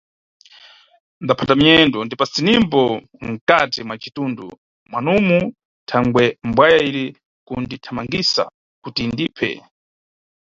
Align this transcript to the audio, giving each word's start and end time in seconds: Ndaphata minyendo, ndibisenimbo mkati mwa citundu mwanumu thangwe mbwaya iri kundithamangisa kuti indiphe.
Ndaphata 1.23 1.53
minyendo, 1.57 1.97
ndibisenimbo 2.03 2.81
mkati 3.29 3.79
mwa 3.85 3.95
citundu 4.03 4.45
mwanumu 4.91 5.37
thangwe 5.89 6.23
mbwaya 6.47 6.79
iri 6.89 7.05
kundithamangisa 7.45 8.43
kuti 8.83 9.01
indiphe. 9.07 9.49